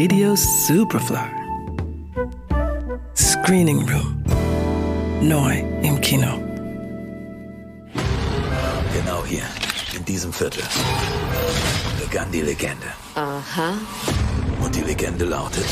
Radio 0.00 0.36
Superfly. 0.36 1.28
Screening 3.16 3.80
Room. 3.88 4.22
Neu 5.20 5.58
im 5.82 6.00
Kino. 6.00 6.38
Genau 8.94 9.24
hier, 9.24 9.42
in 9.96 10.04
diesem 10.04 10.32
Viertel, 10.32 10.62
begann 12.00 12.30
die 12.30 12.42
Legende. 12.42 12.86
Aha. 13.16 13.72
Und 14.62 14.72
die 14.76 14.82
Legende 14.82 15.24
lautet, 15.24 15.66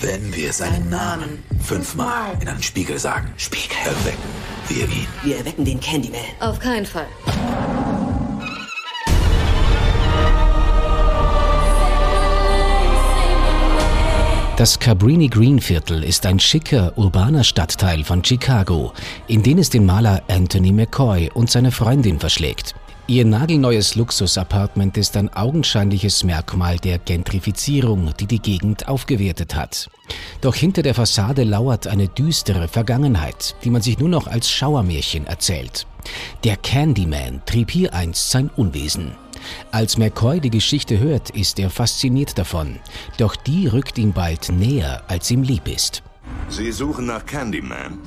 wenn 0.00 0.34
wir 0.34 0.52
seinen 0.52 0.90
Namen 0.90 1.44
fünfmal 1.62 2.36
in 2.40 2.48
einen 2.48 2.64
Spiegel 2.64 2.98
sagen, 2.98 3.32
Spiegel, 3.36 3.76
erwecken 3.84 4.30
wir 4.66 4.82
ihn. 4.82 5.06
Wir 5.22 5.36
erwecken 5.36 5.64
den 5.64 5.78
Candyman. 5.78 6.20
Auf 6.40 6.58
keinen 6.58 6.86
Fall. 6.86 7.06
Das 14.60 14.78
Cabrini 14.78 15.28
Green 15.28 15.58
Viertel 15.58 16.04
ist 16.04 16.26
ein 16.26 16.38
schicker, 16.38 16.92
urbaner 16.98 17.44
Stadtteil 17.44 18.04
von 18.04 18.22
Chicago, 18.22 18.92
in 19.26 19.42
den 19.42 19.56
es 19.56 19.70
den 19.70 19.86
Maler 19.86 20.22
Anthony 20.28 20.70
McCoy 20.70 21.30
und 21.32 21.50
seine 21.50 21.72
Freundin 21.72 22.20
verschlägt. 22.20 22.74
Ihr 23.06 23.24
nagelneues 23.24 23.94
Luxusapartment 23.94 24.98
ist 24.98 25.16
ein 25.16 25.32
augenscheinliches 25.32 26.24
Merkmal 26.24 26.76
der 26.76 26.98
Gentrifizierung, 26.98 28.12
die 28.20 28.26
die 28.26 28.38
Gegend 28.38 28.86
aufgewertet 28.86 29.54
hat. 29.54 29.88
Doch 30.42 30.54
hinter 30.54 30.82
der 30.82 30.94
Fassade 30.94 31.44
lauert 31.44 31.86
eine 31.86 32.08
düstere 32.08 32.68
Vergangenheit, 32.68 33.56
die 33.64 33.70
man 33.70 33.80
sich 33.80 33.98
nur 33.98 34.10
noch 34.10 34.26
als 34.26 34.50
Schauermärchen 34.50 35.26
erzählt. 35.26 35.86
Der 36.44 36.58
Candyman 36.58 37.40
trieb 37.46 37.70
hier 37.70 37.94
einst 37.94 38.30
sein 38.30 38.50
Unwesen. 38.54 39.12
Als 39.72 39.98
McCoy 39.98 40.40
die 40.40 40.50
Geschichte 40.50 40.98
hört, 40.98 41.30
ist 41.30 41.58
er 41.58 41.70
fasziniert 41.70 42.38
davon. 42.38 42.78
Doch 43.18 43.36
die 43.36 43.66
rückt 43.66 43.98
ihm 43.98 44.12
bald 44.12 44.50
näher, 44.50 45.02
als 45.08 45.30
ihm 45.30 45.42
lieb 45.42 45.68
ist. 45.68 46.02
Sie 46.48 46.72
suchen 46.72 47.06
nach 47.06 47.24
Candyman. 47.26 47.98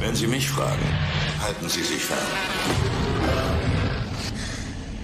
Wenn 0.00 0.14
Sie 0.14 0.26
mich 0.26 0.48
fragen, 0.48 0.86
halten 1.42 1.68
Sie 1.68 1.82
sich 1.82 2.02
fern. 2.02 2.18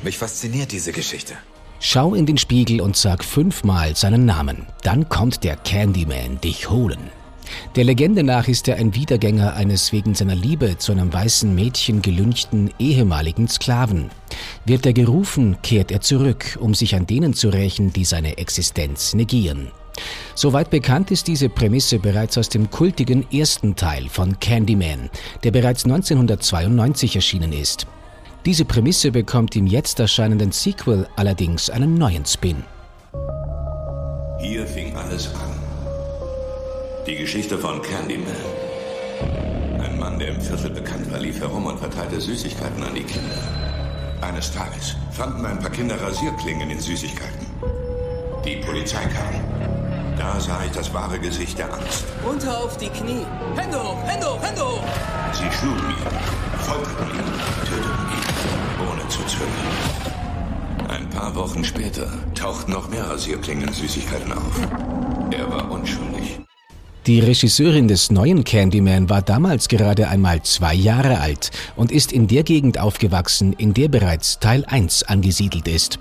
Mich 0.03 0.19
fasziniert 0.19 0.71
diese 0.71 0.93
Geschichte. 0.93 1.35
Schau 1.81 2.15
in 2.15 2.27
den 2.27 2.39
Spiegel 2.39 2.81
und 2.81 2.97
sag 2.97 3.25
fünfmal 3.25 3.97
seinen 3.97 4.25
Namen. 4.25 4.67
Dann 4.83 5.09
kommt 5.09 5.45
der 5.45 5.57
Candyman 5.57 6.41
dich 6.41 6.71
holen. 6.71 7.11
Der 7.77 7.85
Legende 7.85 8.23
nach 8.23 8.49
ist 8.49 8.69
er 8.69 8.77
ein 8.77 8.95
Wiedergänger 8.95 9.55
eines 9.55 9.93
wegen 9.93 10.15
seiner 10.15 10.35
Liebe 10.35 10.79
zu 10.79 10.93
einem 10.93 11.13
weißen 11.13 11.55
Mädchen 11.55 12.03
gelünchten 12.03 12.71
ehemaligen 12.79 13.49
Sklaven. 13.49 14.11
Wird 14.65 14.87
er 14.87 14.93
gerufen, 14.93 15.59
kehrt 15.63 15.91
er 15.91 16.01
zurück, 16.01 16.59
um 16.61 16.75
sich 16.75 16.95
an 16.95 17.07
denen 17.07 17.35
zu 17.35 17.49
rächen, 17.49 17.93
die 17.93 18.05
seine 18.05 18.39
Existenz 18.39 19.15
negieren. 19.15 19.71
Soweit 20.35 20.71
bekannt 20.71 21.11
ist 21.11 21.29
diese 21.29 21.49
Prämisse 21.49 21.99
bereits 21.99 22.37
aus 22.39 22.49
dem 22.49 22.71
kultigen 22.71 23.31
ersten 23.31 23.77
Teil 23.77 24.09
von 24.09 24.39
Candyman, 24.41 25.11
der 25.45 25.53
bereits 25.53 25.85
1992 25.85 27.17
erschienen 27.17 27.53
ist. 27.53 27.87
Diese 28.45 28.65
Prämisse 28.65 29.11
bekommt 29.11 29.57
im 29.57 29.67
jetzt 29.67 30.01
erscheinenden 30.01 30.53
Sequel 30.53 31.07
allerdings 31.17 31.71
einen 31.71 31.95
neuen 31.95 32.27
Spin. 32.27 32.63
Hier 34.41 34.67
fing 34.67 34.95
alles 34.97 35.29
an. 35.35 35.74
Die 37.07 37.17
Geschichte 37.17 37.59
von 37.59 37.83
Candyman. 37.83 38.33
Ein 39.79 39.99
Mann, 39.99 40.19
der 40.19 40.29
im 40.29 40.41
Viertel 40.41 40.71
bekannt 40.71 41.13
war, 41.13 41.19
lief 41.19 41.39
herum 41.39 41.67
und 41.67 41.79
verteilte 41.79 42.19
Süßigkeiten 42.19 42.83
an 42.83 42.95
die 42.95 43.03
Kinder. 43.03 43.37
Eines 44.23 44.51
Tages 44.51 44.97
fanden 45.11 45.45
ein 45.45 45.59
paar 45.59 45.69
Kinder 45.69 46.01
Rasierklingen 46.01 46.71
in 46.71 46.81
Süßigkeiten. 46.81 47.47
Die 48.47 48.57
Polizei 48.57 49.03
kam. 49.03 49.35
Da 50.17 50.41
sah 50.41 50.65
ich 50.65 50.73
das 50.73 50.95
wahre 50.95 51.19
Gesicht 51.19 51.59
der 51.59 51.75
Angst. 51.75 52.05
Runter 52.27 52.65
auf 52.65 52.79
die 52.79 52.89
Knie. 52.89 53.27
Hände 53.55 53.83
hoch, 53.83 54.03
Hände 54.07 54.27
hoch, 54.27 54.43
Hände 54.43 54.63
hoch. 54.63 54.85
Sie 55.33 55.59
schlugen 55.59 55.91
ihn, 55.91 55.97
folterten 56.61 57.11
ihn, 57.11 57.33
töteten 57.69 58.07
ihn, 58.15 58.89
ohne 58.91 59.09
zu 59.09 59.23
zögern. 59.27 60.89
Ein 60.89 61.11
paar 61.11 61.35
Wochen 61.35 61.65
später 61.65 62.09
tauchten 62.35 62.73
noch 62.73 62.89
mehr 62.89 63.05
Rasierklingen-Süßigkeiten 63.11 64.33
auf. 64.33 64.59
Er 65.31 65.51
war 65.51 65.71
unschuldig. 65.71 66.41
Die 67.07 67.21
Regisseurin 67.21 67.87
des 67.87 68.11
neuen 68.11 68.45
Candyman 68.45 69.11
war 69.11 69.21
damals 69.21 69.69
gerade 69.69 70.09
einmal 70.09 70.43
zwei 70.43 70.73
Jahre 70.73 71.21
alt 71.21 71.51
und 71.77 71.93
ist 71.93 72.13
in 72.13 72.29
der 72.29 72.45
Gegend 72.45 72.79
aufgewachsen, 72.79 73.53
in 73.53 73.75
der 73.75 73.89
bereits 73.89 74.39
Teil 74.39 74.65
1 74.65 75.03
angesiedelt 75.03 75.69
ist. 75.69 75.99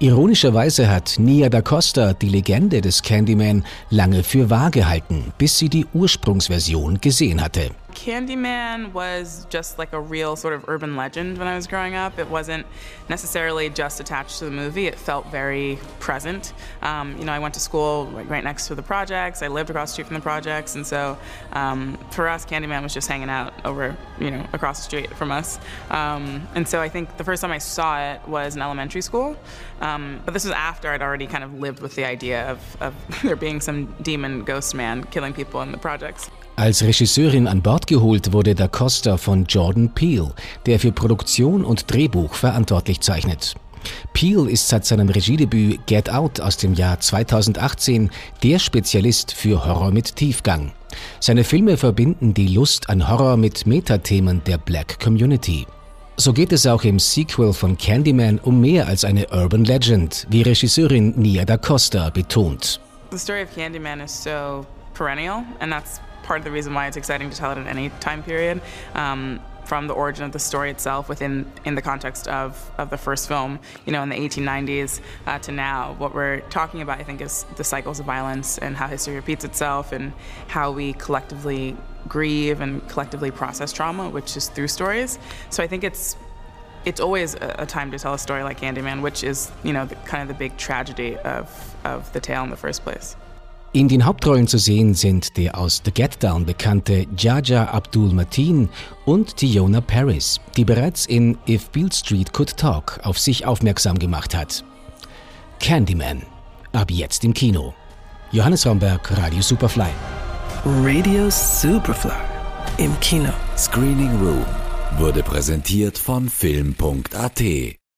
Ironischerweise 0.00 0.90
hat 0.90 1.14
Nia 1.18 1.48
da 1.48 1.62
Costa 1.62 2.12
die 2.12 2.28
Legende 2.28 2.82
des 2.82 3.00
Candyman 3.00 3.64
lange 3.88 4.22
für 4.22 4.50
wahr 4.50 4.70
gehalten, 4.70 5.32
bis 5.38 5.58
sie 5.58 5.70
die 5.70 5.86
Ursprungsversion 5.94 7.00
gesehen 7.00 7.40
hatte. 7.42 7.70
Candyman 7.94 8.92
was 8.92 9.46
just 9.48 9.78
like 9.78 9.92
a 9.92 10.00
real 10.00 10.36
sort 10.36 10.54
of 10.54 10.68
urban 10.68 10.96
legend 10.96 11.38
when 11.38 11.46
I 11.46 11.54
was 11.54 11.66
growing 11.66 11.94
up. 11.94 12.18
It 12.18 12.28
wasn't 12.28 12.66
necessarily 13.08 13.70
just 13.70 14.00
attached 14.00 14.38
to 14.40 14.44
the 14.44 14.50
movie. 14.50 14.86
It 14.86 14.96
felt 14.96 15.26
very 15.30 15.78
present. 16.00 16.52
Um, 16.82 17.16
you 17.18 17.24
know, 17.24 17.32
I 17.32 17.38
went 17.38 17.54
to 17.54 17.60
school 17.60 18.06
right 18.06 18.44
next 18.44 18.66
to 18.68 18.74
the 18.74 18.82
projects. 18.82 19.42
I 19.42 19.48
lived 19.48 19.70
across 19.70 19.90
the 19.90 19.92
street 19.94 20.06
from 20.06 20.14
the 20.14 20.22
projects, 20.22 20.74
and 20.74 20.86
so 20.86 21.16
um, 21.52 21.98
for 22.10 22.28
us, 22.28 22.44
Candyman 22.44 22.82
was 22.82 22.92
just 22.92 23.08
hanging 23.08 23.30
out 23.30 23.54
over, 23.64 23.96
you 24.18 24.30
know, 24.30 24.44
across 24.52 24.78
the 24.78 24.84
street 24.84 25.14
from 25.14 25.30
us. 25.30 25.58
Um, 25.90 26.46
and 26.54 26.66
so 26.68 26.80
I 26.80 26.88
think 26.88 27.16
the 27.16 27.24
first 27.24 27.42
time 27.42 27.52
I 27.52 27.58
saw 27.58 28.12
it 28.12 28.26
was 28.28 28.56
in 28.56 28.62
elementary 28.62 29.02
school. 29.02 29.36
Um, 29.80 30.20
but 30.24 30.34
this 30.34 30.44
was 30.44 30.52
after 30.52 30.90
I'd 30.90 31.02
already 31.02 31.26
kind 31.26 31.44
of 31.44 31.60
lived 31.60 31.80
with 31.80 31.94
the 31.94 32.04
idea 32.04 32.50
of, 32.50 32.76
of 32.80 32.94
there 33.22 33.36
being 33.36 33.60
some 33.60 33.94
demon 34.02 34.44
ghost 34.44 34.74
man 34.74 35.04
killing 35.04 35.32
people 35.32 35.62
in 35.62 35.72
the 35.72 35.78
projects. 35.78 36.30
Als 36.56 36.84
Regisseurin 36.84 37.48
an 37.48 37.62
Bord 37.62 37.88
geholt 37.88 38.32
wurde 38.32 38.54
Da 38.54 38.68
Costa 38.68 39.16
von 39.16 39.44
Jordan 39.46 39.92
Peele, 39.92 40.32
der 40.66 40.78
für 40.78 40.92
Produktion 40.92 41.64
und 41.64 41.92
Drehbuch 41.92 42.34
verantwortlich 42.34 43.00
zeichnet. 43.00 43.54
Peele 44.12 44.48
ist 44.48 44.68
seit 44.68 44.86
seinem 44.86 45.08
Regiedebüt 45.08 45.84
Get 45.86 46.08
Out 46.10 46.40
aus 46.40 46.56
dem 46.56 46.74
Jahr 46.74 47.00
2018 47.00 48.08
der 48.44 48.60
Spezialist 48.60 49.32
für 49.32 49.66
Horror 49.66 49.90
mit 49.90 50.14
Tiefgang. 50.14 50.72
Seine 51.18 51.42
Filme 51.42 51.76
verbinden 51.76 52.34
die 52.34 52.46
Lust 52.46 52.88
an 52.88 53.08
Horror 53.08 53.36
mit 53.36 53.66
Metathemen 53.66 54.40
der 54.46 54.58
Black 54.58 55.00
Community. 55.00 55.66
So 56.16 56.32
geht 56.32 56.52
es 56.52 56.66
auch 56.68 56.84
im 56.84 57.00
Sequel 57.00 57.52
von 57.52 57.76
Candyman 57.76 58.38
um 58.38 58.60
mehr 58.60 58.86
als 58.86 59.04
eine 59.04 59.26
Urban 59.30 59.64
Legend, 59.64 60.24
wie 60.30 60.42
Regisseurin 60.42 61.14
Nia 61.16 61.44
da 61.44 61.56
Costa 61.56 62.10
betont. 62.10 62.80
The 63.10 63.18
story 63.18 63.42
of 63.42 63.52
Candyman 63.52 64.00
is 64.00 64.22
so 64.22 64.64
perennial 64.94 65.42
and 65.58 65.72
that's 65.72 66.00
part 66.24 66.40
of 66.40 66.44
the 66.44 66.50
reason 66.50 66.74
why 66.74 66.88
it's 66.88 66.96
exciting 66.96 67.30
to 67.30 67.36
tell 67.36 67.52
it 67.52 67.58
in 67.58 67.66
any 67.66 67.90
time 68.00 68.22
period. 68.22 68.60
Um, 68.94 69.40
from 69.64 69.86
the 69.86 69.94
origin 69.94 70.24
of 70.24 70.32
the 70.32 70.38
story 70.38 70.70
itself 70.70 71.08
within 71.08 71.50
in 71.64 71.74
the 71.74 71.82
context 71.82 72.28
of, 72.28 72.70
of 72.78 72.90
the 72.90 72.98
first 72.98 73.28
film, 73.28 73.58
you 73.86 73.92
know, 73.92 74.02
in 74.02 74.08
the 74.08 74.16
1890s 74.16 75.00
uh, 75.26 75.38
to 75.38 75.52
now. 75.52 75.94
What 75.98 76.14
we're 76.14 76.40
talking 76.40 76.82
about, 76.82 77.00
I 77.00 77.02
think, 77.02 77.20
is 77.20 77.44
the 77.56 77.64
cycles 77.64 77.98
of 78.00 78.06
violence 78.06 78.58
and 78.58 78.76
how 78.76 78.88
history 78.88 79.14
repeats 79.14 79.44
itself 79.44 79.92
and 79.92 80.12
how 80.48 80.70
we 80.70 80.92
collectively 80.94 81.76
grieve 82.06 82.60
and 82.60 82.86
collectively 82.88 83.30
process 83.30 83.72
trauma, 83.72 84.10
which 84.10 84.36
is 84.36 84.48
through 84.48 84.68
stories. 84.68 85.18
So 85.50 85.62
I 85.62 85.66
think 85.66 85.84
it's 85.84 86.16
it's 86.84 87.00
always 87.00 87.34
a, 87.34 87.56
a 87.60 87.66
time 87.66 87.90
to 87.92 87.98
tell 87.98 88.12
a 88.12 88.18
story 88.18 88.42
like 88.42 88.60
Candyman, 88.60 89.00
which 89.00 89.24
is, 89.24 89.50
you 89.62 89.72
know, 89.72 89.86
the, 89.86 89.94
kind 89.94 90.20
of 90.20 90.28
the 90.28 90.34
big 90.34 90.56
tragedy 90.58 91.16
of, 91.16 91.76
of 91.82 92.12
the 92.12 92.20
tale 92.20 92.44
in 92.44 92.50
the 92.50 92.56
first 92.56 92.82
place. 92.82 93.16
In 93.74 93.88
den 93.88 94.04
Hauptrollen 94.04 94.46
zu 94.46 94.56
sehen 94.56 94.94
sind 94.94 95.36
der 95.36 95.58
aus 95.58 95.82
The 95.84 95.90
Get 95.90 96.22
Down 96.22 96.46
bekannte 96.46 97.06
Jaja 97.18 97.64
Abdul 97.64 98.14
Mateen 98.14 98.68
und 99.04 99.36
Tiona 99.36 99.80
Paris, 99.80 100.40
die 100.56 100.64
bereits 100.64 101.06
in 101.06 101.36
If 101.48 101.70
Beale 101.70 101.92
Street 101.92 102.32
Could 102.32 102.56
Talk 102.56 103.00
auf 103.02 103.18
sich 103.18 103.44
aufmerksam 103.44 103.98
gemacht 103.98 104.32
hat. 104.32 104.64
Candyman, 105.58 106.22
ab 106.72 106.88
jetzt 106.92 107.24
im 107.24 107.34
Kino. 107.34 107.74
Johannes 108.30 108.64
Romberg, 108.64 109.10
Radio 109.18 109.42
Superfly. 109.42 109.90
Radio 110.64 111.28
Superfly 111.28 112.12
im 112.78 112.98
Kino. 113.00 113.32
Screening 113.58 114.16
Room 114.20 114.46
wurde 114.98 115.24
präsentiert 115.24 115.98
von 115.98 116.28
Film.at. 116.28 117.42